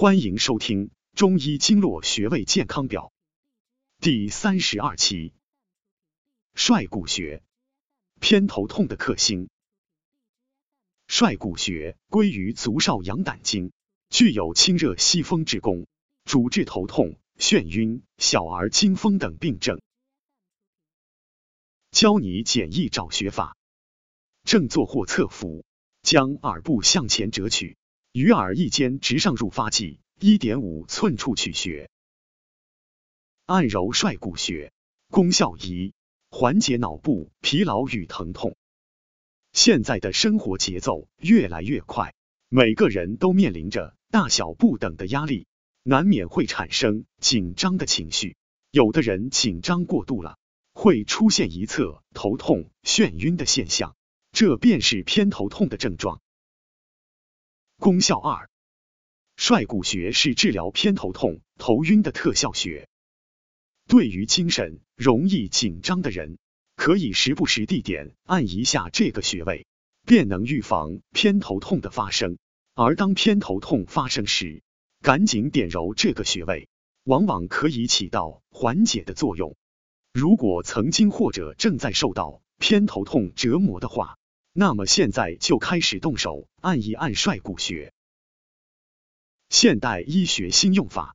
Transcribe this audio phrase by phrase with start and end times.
[0.00, 3.12] 欢迎收听《中医经络穴位健康表》
[4.04, 5.34] 第三十二期。
[6.54, 7.42] 率骨穴，
[8.20, 9.48] 偏头痛的克星。
[11.08, 13.72] 率骨穴归于足少阳胆经，
[14.08, 15.88] 具有清热息风之功，
[16.24, 19.80] 主治头痛、眩晕、小儿惊风等病症。
[21.90, 23.56] 教你简易找穴法：
[24.44, 25.64] 正坐或侧伏，
[26.02, 27.76] 将耳部向前折取。
[28.12, 31.90] 于耳翼间直上入发际一点五寸处取穴，
[33.44, 34.72] 按揉率骨穴，
[35.10, 35.92] 功效一：
[36.30, 38.56] 缓解脑部疲劳与疼痛。
[39.52, 42.14] 现在的生活节奏越来越快，
[42.48, 45.46] 每个人都面临着大小不等的压力，
[45.82, 48.36] 难免会产生紧张的情绪。
[48.70, 50.38] 有的人紧张过度了，
[50.72, 53.96] 会出现一侧头痛、眩晕的现象，
[54.32, 56.20] 这便是偏头痛的症状。
[57.80, 58.50] 功效二，
[59.36, 62.88] 率骨穴是治疗偏头痛、头晕的特效穴。
[63.86, 66.38] 对于精神容易紧张的人，
[66.74, 69.64] 可以时不时地点按一下这个穴位，
[70.04, 72.38] 便能预防偏头痛的发生。
[72.74, 74.64] 而当偏头痛发生时，
[75.00, 76.68] 赶紧点揉这个穴位，
[77.04, 79.54] 往往可以起到缓解的作用。
[80.12, 84.18] 如果曾经或者正在受到偏头痛折磨的话，
[84.60, 87.92] 那么现在就开始动手按一按率骨穴。
[89.48, 91.14] 现代医学新用法，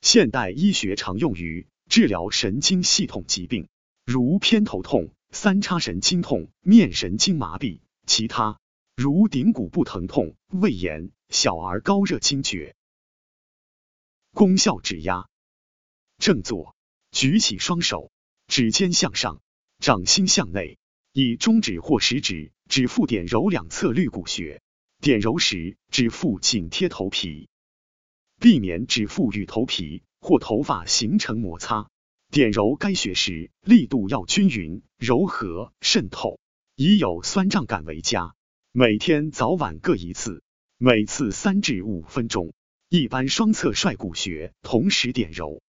[0.00, 3.68] 现代医学常用于治疗神经系统疾病，
[4.06, 8.58] 如偏头痛、三叉神经痛、面神经麻痹，其他
[8.96, 12.74] 如顶骨部疼痛、胃炎、小儿高热惊厥。
[14.32, 15.28] 功效指压，
[16.16, 16.74] 正坐，
[17.10, 18.10] 举起双手，
[18.46, 19.42] 指尖向上，
[19.78, 20.78] 掌心向内。
[21.18, 24.60] 以中指或食指指腹点揉两侧肋骨穴，
[25.00, 27.48] 点揉时指腹紧贴头皮，
[28.38, 31.88] 避免指腹与头皮或头发形成摩擦。
[32.30, 36.38] 点揉该穴时力度要均匀、柔和、渗透，
[36.74, 38.34] 以有酸胀感为佳。
[38.72, 40.42] 每天早晚各一次，
[40.76, 42.52] 每次三至五分钟。
[42.90, 45.62] 一般双侧率骨穴同时点揉。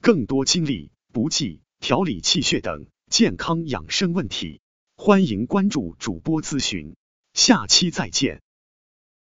[0.00, 2.88] 更多精力补剂、调理气血等。
[3.08, 4.60] 健康养生问题，
[4.96, 6.96] 欢迎关注主播咨询，
[7.34, 8.42] 下期再见。